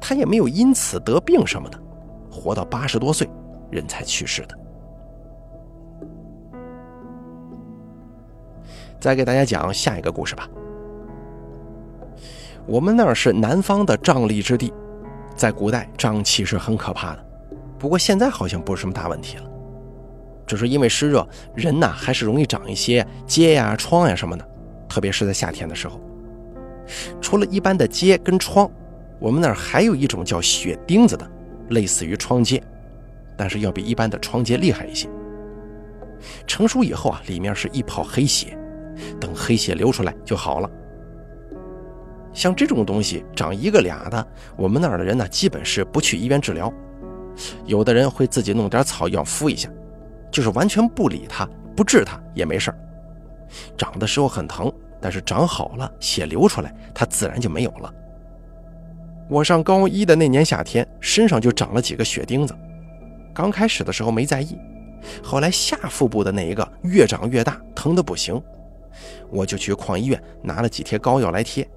[0.00, 1.78] 他也没有因此得病什么的，
[2.30, 3.28] 活到八十多岁，
[3.70, 4.58] 人才去世的。
[9.00, 10.48] 再给大家讲下一个故事吧。
[12.66, 14.72] 我们那儿是南方的瘴疠之地，
[15.34, 17.24] 在古代瘴气是很可怕的。
[17.78, 19.44] 不过现在好像不是什么大问题了，
[20.46, 24.44] 只是因为湿热，人呐还是容易长一些疖呀、疮呀什么的，
[24.88, 26.00] 特别是在夏天的时候。
[27.20, 28.68] 除了一般的疖跟疮，
[29.18, 31.28] 我们那儿还有一种叫血钉子的，
[31.70, 32.62] 类似于疮疖，
[33.36, 35.08] 但是要比一般的疮疖厉害一些。
[36.46, 38.56] 成熟以后啊，里面是一泡黑血，
[39.20, 40.70] 等黑血流出来就好了。
[42.32, 44.26] 像这种东西长一个俩的，
[44.56, 46.72] 我们那儿的人呢，基本是不去医院治疗。
[47.66, 49.68] 有的人会自己弄点草药敷一下，
[50.30, 52.72] 就是完全不理它，不治它也没事
[53.76, 57.92] 长的时候很疼，但是长好了，血流出来，它自然就没有了。
[59.28, 62.54] 我上高一的那年夏天，身上就长了几个血钉子。
[63.34, 64.58] 刚开始的时候没在意，
[65.22, 68.42] 后来下腹部的那一个越长越大，疼得不行，
[69.30, 71.68] 我就去矿医院拿了几贴膏药来贴。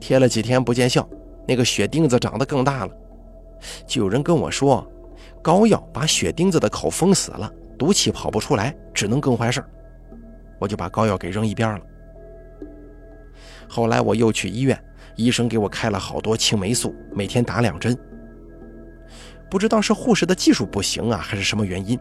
[0.00, 1.06] 贴了几天不见效，
[1.46, 2.92] 那个血钉子长得更大了。
[3.84, 4.88] 就有人跟我说，
[5.42, 9.62] 膏药把血钉子的口封死了，毒气跑不出来，只能更坏事
[10.60, 11.80] 我就把膏药给扔一边了。
[13.68, 14.80] 后来我又去医院，
[15.18, 17.98] 医生给我开了好多青霉素，每天打两针。
[19.50, 21.98] 不知道是护士的技术不行啊，还是什么原因，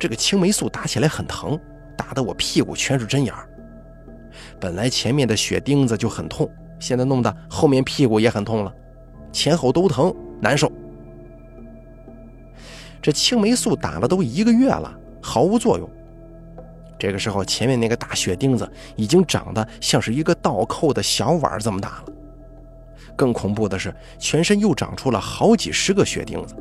[0.00, 1.60] 这个青霉素打起来很疼，
[1.94, 3.46] 打得我屁股全是针眼儿。
[4.58, 6.50] 本来前面的血钉子就很痛，
[6.80, 8.74] 现在弄得后面屁股也很痛了，
[9.30, 10.72] 前后都疼，难受。
[13.02, 15.86] 这青霉素打了都一个月了，毫无作用。
[16.98, 22.13] 这个时候，前面那个大血钉子已经长得像是一个倒扣的小碗这么大了。
[23.16, 26.54] 更恐怖的是，全身又长出了好几十个血钉子，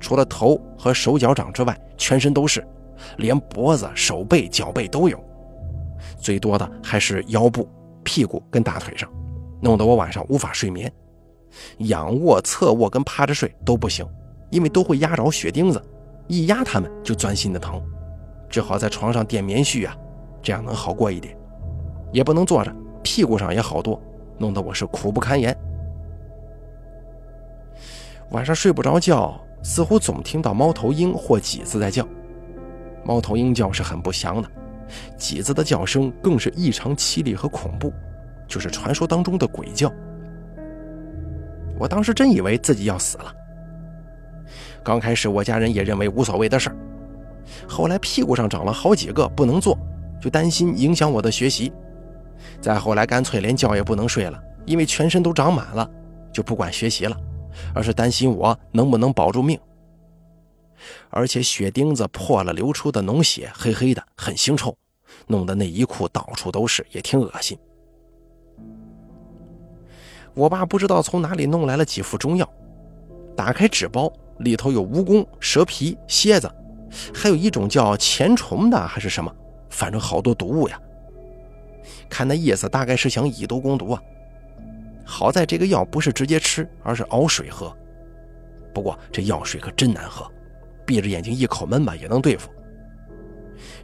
[0.00, 2.66] 除了头和手脚掌之外，全身都是，
[3.18, 5.22] 连脖子、手背、脚背都有。
[6.18, 7.68] 最多的还是腰部、
[8.02, 9.08] 屁股跟大腿上，
[9.60, 10.92] 弄得我晚上无法睡眠，
[11.78, 14.06] 仰卧、侧卧跟趴着睡都不行。
[14.50, 15.82] 因为都会压着血钉子，
[16.28, 17.82] 一压它们就钻心的疼，
[18.50, 19.96] 只好在床上垫棉絮啊，
[20.42, 21.34] 这样能好过一点。
[22.12, 22.70] 也不能坐着，
[23.02, 23.98] 屁股上也好多，
[24.42, 25.56] 弄得我是苦不堪言。
[28.30, 32.04] 晚上睡不着觉，似乎总听到猫头鹰或麂子在叫。
[33.04, 34.48] 猫头鹰叫是很不祥的，
[35.16, 37.92] 麂子的叫声更是异常凄厉和恐怖，
[38.48, 39.88] 就是传说当中的鬼叫。
[41.78, 43.32] 我当时真以为自己要死了。
[44.82, 46.76] 刚开始我家人也认为无所谓的事儿，
[47.68, 49.78] 后来屁股上长了好几个不能坐，
[50.20, 51.72] 就担心影响我的学习。
[52.60, 55.88] 再后来干脆连觉也不能睡了，因为全身都长满了，
[56.32, 57.16] 就不管学习了，
[57.74, 59.58] 而是担心我能不能保住命。
[61.10, 64.76] 而且血钉子破了流出的脓血黑黑的，很腥臭，
[65.26, 67.56] 弄得内衣裤到处都是，也挺恶心。
[70.34, 72.48] 我爸不知道从哪里弄来了几副中药，
[73.36, 76.50] 打开纸包，里头有蜈蚣、蛇皮、蝎子，
[77.14, 79.32] 还有一种叫钱虫的还是什么，
[79.68, 80.80] 反正好多毒物呀。
[82.12, 84.02] 看那意思，大概是想以毒攻毒啊。
[85.02, 87.74] 好在这个药不是直接吃，而是熬水喝。
[88.74, 90.30] 不过这药水可真难喝，
[90.84, 92.50] 闭着眼睛一口闷吧也能对付。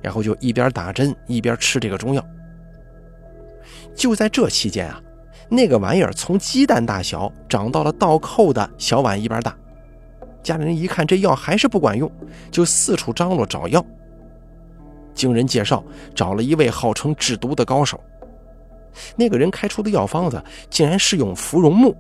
[0.03, 2.25] 然后就一边打针一边吃这个中药。
[3.95, 5.03] 就在这期间啊，
[5.49, 9.57] 那个玩意儿从鸡蛋大小长到了倒扣的小碗一般大。
[10.43, 12.11] 家里人一看这药还是不管用，
[12.51, 13.85] 就四处张罗找药。
[15.15, 15.83] 经人介绍，
[16.15, 18.01] 找了一位号称制毒的高手。
[19.17, 21.97] 那个人开出的药方子竟然是用芙蓉木，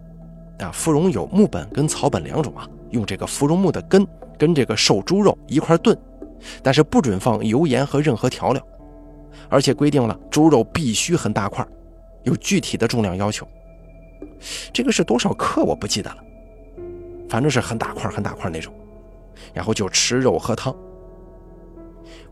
[0.59, 4.07] 啊，芙蓉有木本跟草本两种啊，用这个芙蓉木的根
[4.39, 5.97] 跟这个瘦猪肉一块炖，
[6.63, 8.67] 但是不准放油盐和任何调料，
[9.49, 11.67] 而且规定了猪肉必须很大块，
[12.25, 13.47] 有具体的重量要求。
[14.73, 16.19] 这个是多少克我不记得了，
[17.29, 18.73] 反正是很大块很大块那种，
[19.53, 20.75] 然后就吃肉喝汤。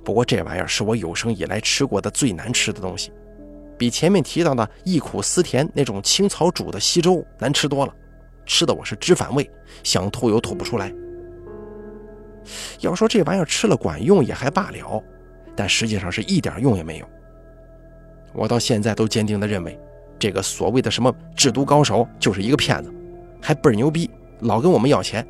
[0.04, 3.10] 不过这玩意儿是我有生以来吃过的最难吃的东西，
[3.78, 7.94] 比前面提到的忆苦思甜那种青草煮的稀粥难吃多了，
[8.44, 9.48] 吃的我是直反胃，
[9.82, 10.92] 想吐又吐不出来。
[12.80, 15.02] 要说这玩意儿吃了管用也还罢了，
[15.54, 17.06] 但实际上是一点用也没有。
[18.32, 19.78] 我到现在都坚定地认为，
[20.18, 22.92] 这个所谓的什么制毒高手就是一个骗子，
[23.40, 24.10] 还倍儿牛逼，
[24.40, 25.26] 老跟我们要钱。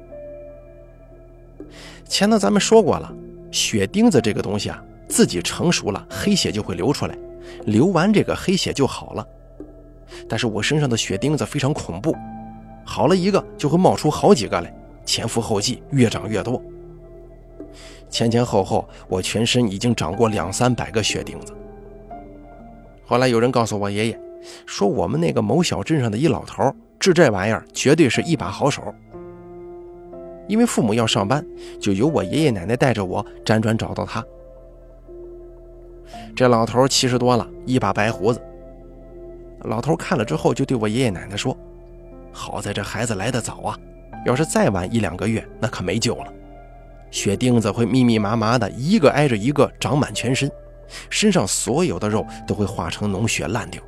[2.04, 3.12] 前头咱们说过了。
[3.52, 7.16] 血钉子这个东西啊，自己成熟了，黑血就会流出来，
[7.64, 9.26] 流完这个黑血就好了。
[10.28, 12.14] 但是我身上的血钉子非常恐怖，
[12.84, 14.72] 好了一个就会冒出好几个来，
[15.04, 16.62] 前赴后继，越长越多。
[18.08, 21.52] 前前后后，我全身已经长过两三百个血钉子。
[23.04, 24.20] 后来有人告诉我爷爷，
[24.64, 28.82] 说我们那个某小镇上的一老头治这玩意儿绝对是一把好手。
[30.46, 31.44] 因为父母要上班，
[31.80, 34.24] 就由我爷爷奶奶带着我辗转找到他。
[36.36, 38.38] 这老头七十多了，一把白胡子。
[39.62, 41.56] 老头看了之后，就对我爷爷奶奶说
[42.30, 43.78] ：“好在这孩子来得早啊，
[44.26, 46.30] 要是再晚一两个月，那可没救了。
[47.10, 50.52] 血钉子会密密麻麻的，一个挨着一个长满全身，
[51.08, 53.80] 身上所有的肉都会化成脓血烂掉。”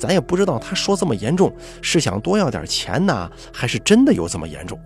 [0.00, 4.80] 咱也不知道他说这么严重是想多要点钱呢，还是真的有这么严重？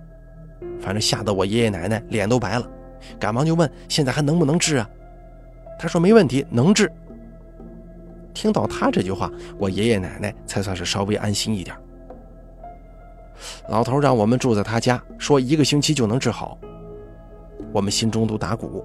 [0.80, 2.68] 反正吓得我爷爷奶奶脸都白了，
[3.20, 4.90] 赶忙就问：“现在还能不能治啊？”
[5.78, 6.90] 他说：“没问题，能治。”
[8.34, 11.76] 听到他这句话，我爷爷奶奶才算是稍微安心一点。
[13.68, 16.58] 老头让我们住在他家，说一个星期就能治好。
[17.72, 18.84] 我们心中都打鼓，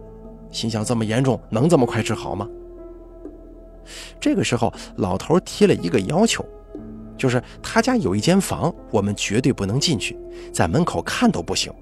[0.51, 2.47] 心想：这么严重，能这么快治好吗？
[4.19, 6.45] 这个时候，老头提了一个要求，
[7.17, 10.17] 就是他家有一间房，我们绝对不能进去，
[10.53, 11.73] 在门口看都不行，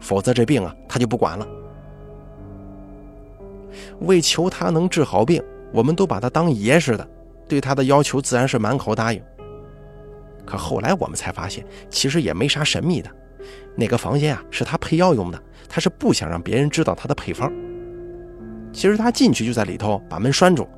[0.00, 1.46] 否则这病啊他就不管了。
[4.00, 7.08] 为求他能治好病，我们都把他当爷似的，
[7.48, 9.22] 对他的要求自然是满口答应。
[10.44, 13.10] 可后来我们才发现，其实也没啥神秘的，
[13.76, 17.52] 那个房间啊是他配药用的，他是不想让别人知道他的配方。
[18.72, 20.68] 其实他进去就在里头把门拴住。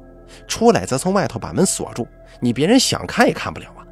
[0.48, 2.08] 出来则从外头把门锁住，
[2.40, 3.86] 你别人想看也看不了啊。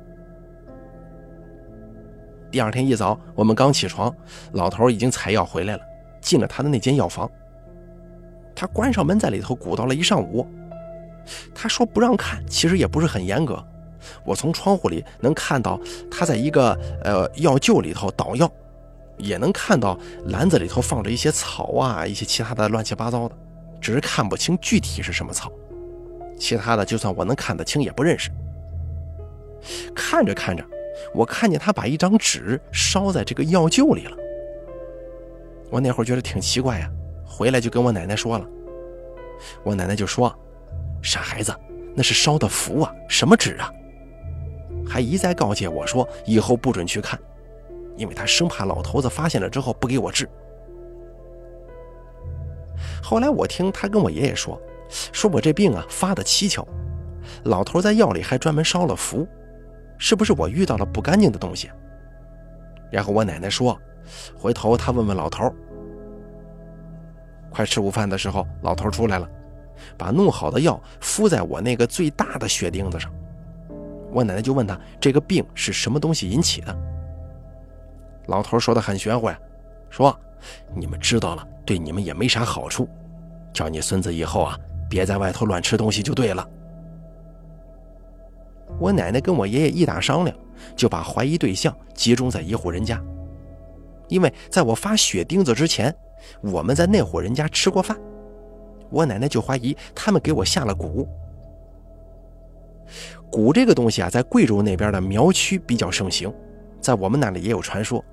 [2.51, 4.13] 第二天一早，我们刚起床，
[4.53, 5.83] 老头已经采药回来了，
[6.23, 7.31] 进了他的那间药房。
[8.55, 10.47] 他关上门，在里头鼓捣了一上午。
[11.55, 13.65] 他说不让看，其实也不是很严格。
[14.25, 15.81] 我从窗户里能看到
[16.11, 18.51] 他在一个呃药臼里头捣药，
[19.17, 19.97] 也能看到
[20.27, 23.37] 篮子里头放着一些草啊，一些其他的乱七八糟的，
[23.81, 25.51] 只是看不清具体是什么草。
[26.37, 28.31] 其他的，就算我能看得清，也不认识。
[29.95, 30.65] 看着看着，
[31.15, 34.17] 我看见他把一张纸烧在这个药臼里了。
[35.71, 36.91] 我那会儿觉得挺奇怪呀，
[37.33, 38.47] 回来就跟我奶奶说了。
[39.63, 40.33] 我奶奶就说
[41.03, 41.51] ：“傻孩子，
[41.97, 43.73] 那是烧的符啊，什么纸啊？”
[44.87, 47.19] 还一再告诫我说：“以后不准去看，
[47.97, 50.29] 因为他生怕老头子发现了之后不给我治。
[53.03, 54.61] 后来我听他跟我爷爷说，
[54.91, 56.67] 说我这病啊发的蹊跷，
[57.45, 59.27] 老头在药里还专门烧了符，
[59.99, 61.71] 是不是我遇到了不干净的东西？
[62.93, 63.81] 然后我奶奶说，
[64.37, 65.51] 回头她问问老头。
[67.53, 69.29] 快吃午饭的时候，老头出来了，
[69.97, 73.13] 把弄好的药敷在我那个最大的血钉子上。
[74.11, 76.77] 我奶奶就问他这个病是什么东西引起的。
[78.27, 79.39] 老头说的很玄乎呀，
[79.91, 80.19] 说
[80.75, 82.89] 你们知道了，对你们也没啥好处，
[83.53, 86.49] 叫你孙子以后啊别在外头乱吃东西就对了。
[88.79, 90.37] 我奶奶跟我爷爷一打商量，
[90.75, 93.03] 就把怀疑对象集中在一户人家，
[94.13, 95.95] 因为在我发血钉子之前，
[96.43, 97.97] 我们在那户人家吃过饭，
[98.91, 101.07] 我奶奶就怀疑他们给我下了蛊。
[103.31, 106.31] 蛊这个东西啊，在贵州那边的苗区比较盛行，
[106.79, 108.05] 在我们那里也有传说，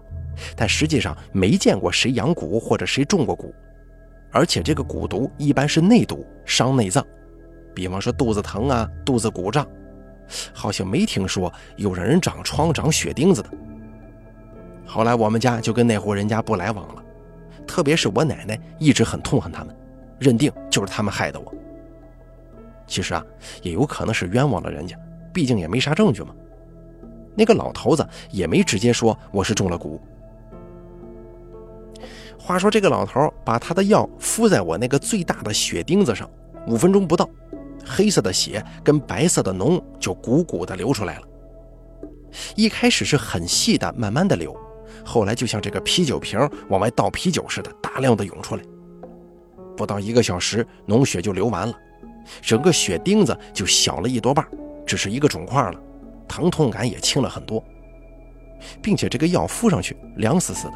[0.55, 3.51] 但实际上没见过谁养蛊或者谁中过蛊，
[4.31, 7.05] 而且这个蛊毒一般是内毒，伤内脏，
[7.75, 9.67] 比方说肚子疼啊、肚子鼓胀，
[10.53, 13.49] 好像没听说有让人长疮、长血钉子的。
[14.89, 17.03] 后来我们家就跟那户人家不来往了，
[17.67, 19.75] 特别是我奶奶一直很痛恨他们，
[20.17, 21.53] 认定就是他们害的我。
[22.87, 23.23] 其实啊，
[23.61, 24.97] 也有可能是冤枉了人家。
[25.31, 26.33] 毕竟也没啥证据嘛，
[27.35, 29.99] 那个老头子也没直接说我是中了蛊。
[32.39, 36.27] 话说这个老头把他的药敷在我那个最大的血钉子上，
[36.65, 37.29] 五分钟不到，
[37.85, 41.27] 黑色的血跟白色的脓就鼓鼓的流出来了。
[42.55, 44.57] 一开始是很细的，慢慢的流，
[45.05, 46.39] 后来就像这个啤酒瓶
[46.69, 48.63] 往外倒啤酒似的，大量的涌出来。
[49.75, 51.73] 不到一个小时，脓血就流完了，
[52.41, 54.45] 整个血钉子就小了一多半。
[54.85, 55.79] 只是一个肿块了，
[56.27, 57.63] 疼痛感也轻了很多，
[58.81, 60.73] 并且这个药敷上去凉丝丝的。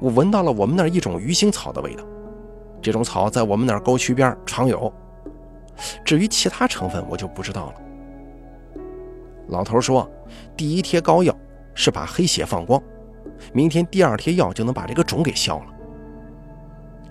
[0.00, 2.02] 我闻到了我们那儿一种鱼腥草的味道，
[2.80, 4.90] 这种草在我们那儿沟渠边常有。
[6.04, 7.74] 至于其他成分，我就不知道了。
[9.48, 10.10] 老头说，
[10.56, 11.36] 第一贴膏药
[11.74, 12.82] 是把黑血放光，
[13.52, 15.66] 明天第二贴药就能把这个肿给消了。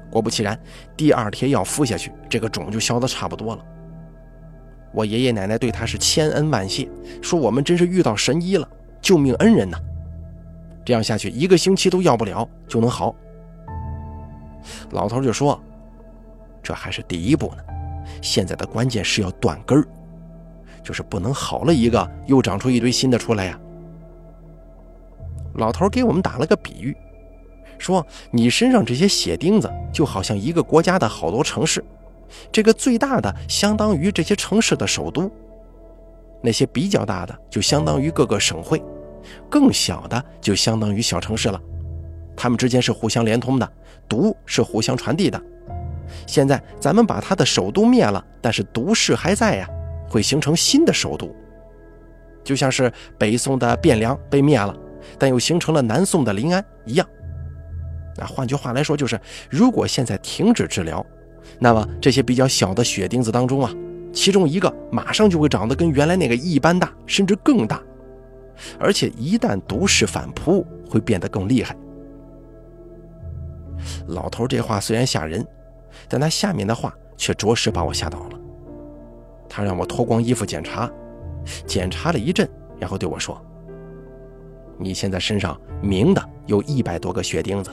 [0.10, 0.60] 果不其然，
[0.98, 3.66] 第二贴药敷下去，这个肿就消得差不多了。
[4.94, 6.90] 我爷爷奶奶对他是千恩万谢，
[7.22, 8.68] 说我们真是遇到神医了，
[9.02, 9.78] 救命恩人呐！
[10.84, 13.16] 这样下去一个星期都要不了就能好。
[14.90, 15.58] 老头就说
[16.62, 17.64] ：“这还是第一步呢，
[18.22, 19.88] 现在的关键是要断根儿，
[20.84, 23.58] 就是不能好了一个又长出一堆新的出来呀。”
[25.56, 26.96] 老头给我们打了个比喻，
[27.78, 31.84] 说：“你身上这些血钉子就好像一个国家的好多城市。”
[32.52, 35.30] 这个最大的相当于这些城市的首都，
[36.42, 38.82] 那些比较大的就相当于各个省会，
[39.50, 41.60] 更小的就相当于小城市了。
[42.38, 43.70] 它们之间是互相连通的，
[44.08, 45.42] 毒是互相传递的。
[46.26, 49.68] 现在咱们把它的首都灭了，但是毒势还在呀，
[50.10, 51.30] 会形成新的首都，
[52.46, 54.74] 就像是北宋的汴梁被灭了，
[55.18, 57.08] 但又形成了南宋的临安一样。
[58.18, 61.06] 那换句话来说，就是如果现在停止治疗。
[61.60, 63.74] 那么这些比较小的血钉子当中啊，
[64.14, 67.82] 其中一个马上就会长得跟原来那个一般大，甚至更大，
[68.80, 71.76] 而且一旦毒势反扑，会变得更厉害。
[74.08, 75.46] 老头这话虽然吓人，
[76.08, 78.40] 但他下面的话却着实把我吓到了。
[79.50, 80.90] 他让我脱光衣服检查，
[81.66, 82.48] 检查了一阵，
[82.80, 83.44] 然后对我说
[84.82, 87.72] ：“你现在身上明的有一百多个血钉子，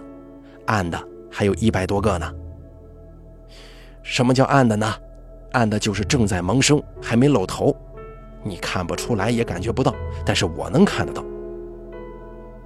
[0.66, 2.30] 暗的还有一百多个呢。”
[4.02, 4.94] 什么叫暗的呢？
[5.52, 7.74] 暗的就是正在萌生，还没露头，
[8.42, 9.94] 你看不出来，也感觉不到，
[10.24, 11.24] 但是我能看得到。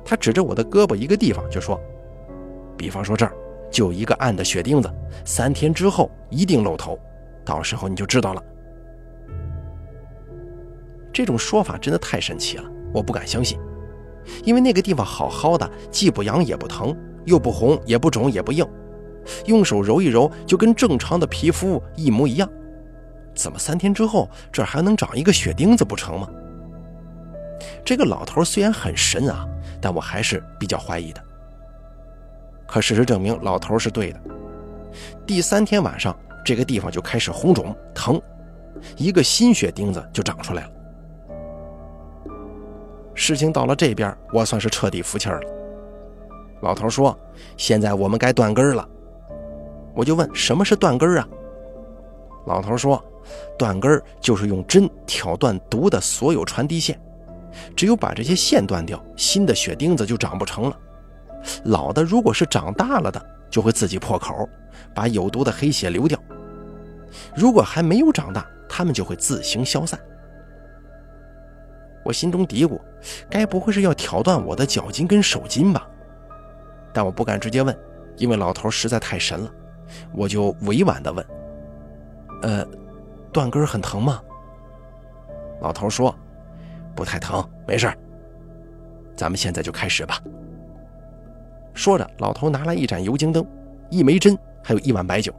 [0.04, 1.80] 他指着我的胳膊一个地方就说
[2.76, 3.32] ：“比方说这儿
[3.70, 4.92] 就一个暗的血钉子，
[5.24, 6.98] 三天之后一定露头，
[7.44, 8.42] 到时候你就知道了。”
[11.12, 13.58] 这种说法真的太神奇了，我不敢相信，
[14.44, 18.66] 因为那个地方好好的，既不痒也不疼，又不红也不肿也不硬。
[19.46, 22.48] 用手揉一揉，就跟正常的皮肤一模一样。
[23.34, 26.28] 怎么三天之后这还能长一个血钉子不成吗？
[27.84, 29.46] 这个老头虽然很神啊，
[29.80, 31.22] 但我还是比较怀疑的。
[32.66, 34.20] 可事实证明，老头是对的。
[35.26, 38.20] 第三天晚上，这个地方就开始红肿疼，
[38.96, 40.70] 一个新血钉子就长出来了。
[43.14, 45.40] 事情到了这边，我算是彻底服气了。
[46.62, 47.18] 老头说
[47.56, 48.88] ：“现在我们该断根了。”
[49.94, 51.28] 我就问什么是断根啊？
[52.46, 53.02] 老头说，
[53.58, 56.98] 断根就是用针挑断毒的所有传递线，
[57.76, 60.76] 只有把这些线断掉，新的血钉子就长不成了。
[61.64, 64.48] 老的如果是长大了的，就会自己破口，
[64.94, 66.18] 把有毒的黑血流掉；
[67.36, 70.00] 如果还没有长大，它们就会自行消散。
[72.04, 72.80] 我心中嘀咕：
[73.30, 75.86] 该不会是要挑断我的脚筋跟手筋吧？
[76.92, 77.76] 但我不敢直接问，
[78.16, 79.50] 因为老头实在太神了。
[80.12, 81.24] 我就委婉地问
[82.42, 82.66] ：“呃，
[83.32, 84.20] 断根很疼吗？”
[85.60, 86.14] 老头说
[86.96, 87.92] ：“不太疼，没事
[89.14, 90.18] 咱们现在就开始吧。”
[91.74, 93.46] 说着，老头拿来一盏油精灯、
[93.90, 95.32] 一枚针，还有一碗白酒。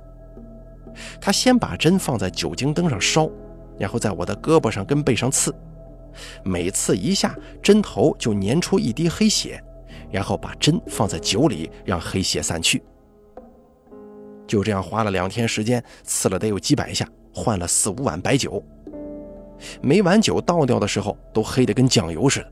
[1.19, 3.29] 他先把针放在酒精灯上烧，
[3.77, 5.53] 然后在我的胳膊上跟背上刺，
[6.43, 9.61] 每刺一下，针头就粘出一滴黑血，
[10.11, 12.83] 然后把针放在酒里，让黑血散去。
[14.47, 18.63] 就这样花了两天时间，刺了得有几百下，换了四五碗白酒。
[19.81, 22.51] 每碗酒倒掉的时候，都黑得跟酱油似的。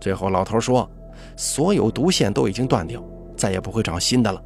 [0.00, 0.90] 最后，老头说。
[1.34, 3.02] 所有毒线都已经断掉，
[3.36, 4.42] 再也不会长新的了。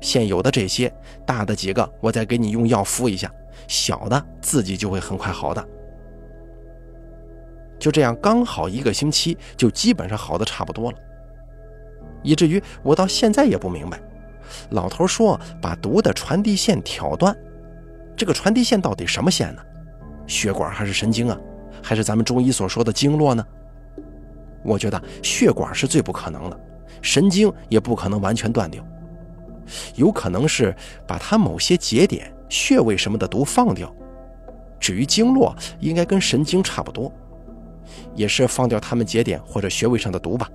[0.00, 0.92] 现有的这些
[1.24, 3.28] 大的几个，我再给你用药敷一下；
[3.68, 5.68] 小的自己就会很快好的。
[7.84, 10.96] 就这样，刚好一个星期，就基本上好的差不多了。
[12.22, 14.00] 以至于我到现在也不明白，
[14.70, 17.36] 老头说把毒的传递线挑断，
[18.16, 19.60] 这个传递线到底什么线呢？
[20.26, 21.38] 血管还是神经啊？
[21.82, 23.46] 还是咱们中医所说的经络呢？
[24.62, 26.58] 我觉得血管是最不可能的，
[27.02, 28.82] 神经也不可能完全断掉，
[29.94, 30.74] 有可能是
[31.06, 33.94] 把它某些节点、穴位什么的毒放掉。
[34.80, 37.12] 至于经络，应该跟神经差不多，
[38.14, 40.48] 也是放掉他们节点或者穴位上的毒吧。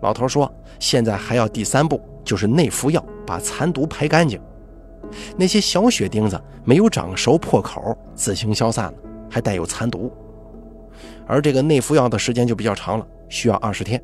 [0.00, 4.40] 老头说，现在还要第三步，就是内服药，把残毒排干净。
[5.36, 8.94] 那些小血钉子没有长熟破口，自行消散了，
[9.28, 10.10] 还带有残毒。
[11.26, 14.02] 而这个内服药的时间就比较长了，需要二十天。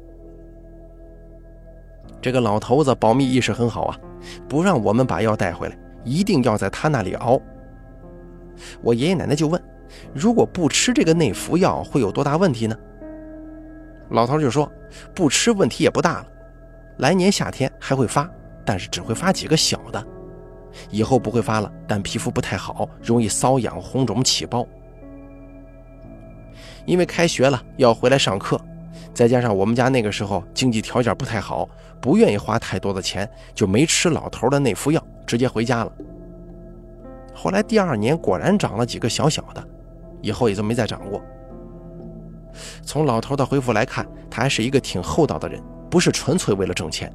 [2.20, 3.98] 这个老头子保密意识很好啊，
[4.48, 7.40] 不让我们把药带回来，一定要在他那里熬。
[8.82, 9.62] 我爷爷奶奶就问：
[10.14, 12.76] 如果不吃这个内服药，会有多大问题呢？
[14.10, 14.70] 老头就说：
[15.14, 16.26] 不吃问题也不大了，
[16.98, 18.30] 来年夏天还会发，
[18.64, 20.04] 但是只会发几个小的，
[20.90, 24.66] 以后不会发了，但皮肤不太好，容易瘙痒、红肿、起包。
[26.84, 28.60] 因为开学了要回来上课，
[29.12, 31.68] 再加上我们家那个时候经济条件不太好，
[32.00, 35.92] 不愿意花太多的钱，就没吃老头的内服药，直接回家了。
[37.34, 39.68] 后来第二年果然长了几个小小的，
[40.20, 41.22] 以后也就没再长过。
[42.82, 47.12] 从老头的回复来看，他还是一个挺厚道的人，不是纯粹为了挣钱。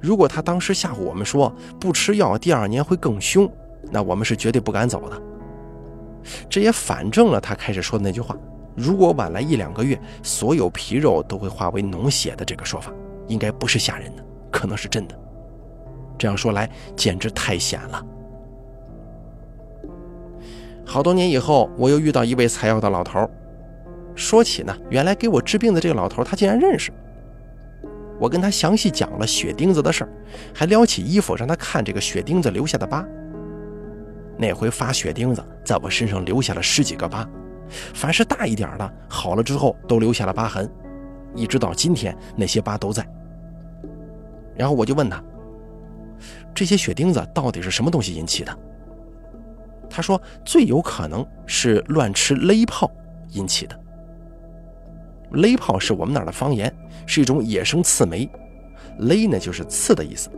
[0.00, 3.50] 如果他当时吓唬我们说不吃药第二年会更凶，
[3.90, 5.22] 那我们是绝对不敢走的。
[6.48, 8.36] 这也反证了他开始说的那句话。
[8.76, 12.92] 如果晚来一两个月，所有皮肉都会化为脓血的这个说法，
[13.26, 15.18] 应该不是吓人的，可能是真的。
[16.16, 18.04] 这样说来，简直太险了。
[20.90, 23.30] 好多年以后，我又遇到一位采药的老头，
[24.16, 26.90] 说起呢，原来给我治病的这个老头，他竟然认识。
[28.18, 30.10] 我跟他详细讲了血钉子的事儿，
[30.52, 33.06] 还撩起衣服让他看这个血钉子留下的疤。
[34.36, 37.24] 那回发血钉子，在我身上留下了十几个疤。
[37.94, 40.68] 凡是大一点的，好了之后都留下了疤痕，
[41.36, 43.06] 一直到今天那些疤都在。
[44.56, 45.22] 然后我就问他，
[46.52, 48.58] 这些血钉子到底是什么东西引起的？
[49.90, 52.90] 他说最有可能是乱吃勒炮
[53.32, 53.78] 引起的。
[55.32, 56.72] 勒炮是我们那儿的方言，
[57.06, 58.30] 是一种野生刺梅，
[58.98, 60.30] 勒呢就是刺的意思。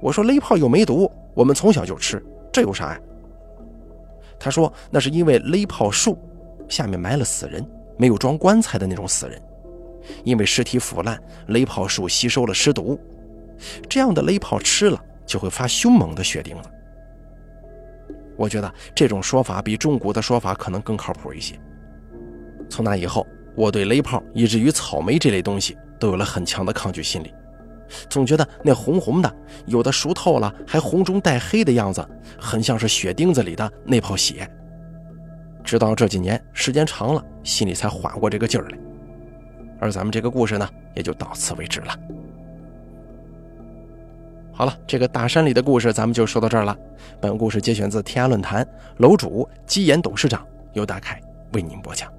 [0.00, 3.00] 我说勒炮又没毒，我们从小就吃，这有啥呀？
[4.38, 6.18] 他说：“那是因为勒炮树
[6.68, 9.40] 下面埋了死人，没有装棺材的那种死人。
[10.22, 13.00] 因为尸体腐烂，勒炮树吸收了尸毒，
[13.88, 16.68] 这样的勒炮吃了就会发凶猛的血钉子。
[18.36, 21.58] 我觉得这种说法比中古的说法可能更靠谱一些。
[22.68, 27.32] 从那以后，我对雷炮以至于草莓这类东西都有了很强的抗拒心理。”
[28.10, 32.04] 总觉得那红红的，有的熟透了还红中带黑的样子，
[32.36, 34.50] 很像是血钉子里的那泡血。
[35.62, 38.78] 直到这几年时间长了，心里才缓过这个劲儿来。
[39.78, 41.96] 而咱们这个故事呢，也就到此为止了。
[44.56, 46.74] 好了，这个大山里的故事咱们就说到这儿了。
[47.20, 51.20] 本故事节选自天涯论坛，楼主基岩董事长由大凯
[51.52, 52.10] 为您播讲。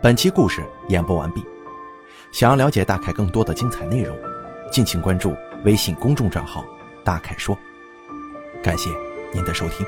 [0.00, 1.42] 本期故事演播完毕。
[2.32, 4.16] 想要了解大凯更多的精彩内容，
[4.70, 5.34] 敬请关注
[5.64, 6.64] 微信公众账号
[7.04, 7.58] 大凯说。
[8.62, 8.88] 感谢
[9.34, 9.84] 您的收听。